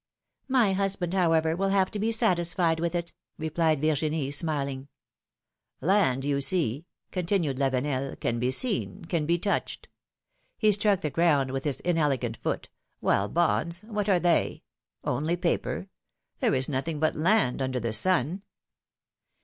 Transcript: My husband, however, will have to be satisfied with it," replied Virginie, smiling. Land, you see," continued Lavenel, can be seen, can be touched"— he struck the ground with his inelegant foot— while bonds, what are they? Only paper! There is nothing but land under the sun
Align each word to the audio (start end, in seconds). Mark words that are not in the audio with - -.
My 0.47 0.73
husband, 0.73 1.13
however, 1.13 1.55
will 1.55 1.69
have 1.69 1.91
to 1.91 1.99
be 1.99 2.11
satisfied 2.11 2.79
with 2.79 2.95
it," 2.95 3.13
replied 3.37 3.81
Virginie, 3.81 4.31
smiling. 4.31 4.87
Land, 5.79 6.25
you 6.25 6.41
see," 6.41 6.87
continued 7.11 7.57
Lavenel, 7.59 8.19
can 8.19 8.39
be 8.39 8.49
seen, 8.49 9.05
can 9.05 9.27
be 9.27 9.37
touched"— 9.37 9.89
he 10.57 10.71
struck 10.71 11.01
the 11.01 11.11
ground 11.11 11.51
with 11.51 11.65
his 11.65 11.81
inelegant 11.81 12.37
foot— 12.37 12.69
while 12.99 13.29
bonds, 13.29 13.81
what 13.81 14.09
are 14.09 14.19
they? 14.19 14.63
Only 15.03 15.37
paper! 15.37 15.87
There 16.39 16.55
is 16.55 16.67
nothing 16.67 16.99
but 16.99 17.15
land 17.15 17.61
under 17.61 17.79
the 17.79 17.93
sun 17.93 18.41